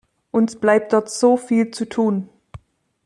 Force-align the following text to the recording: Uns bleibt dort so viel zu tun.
Uns 0.31 0.55
bleibt 0.55 0.93
dort 0.93 1.11
so 1.11 1.37
viel 1.37 1.69
zu 1.69 1.87
tun. 1.87 2.27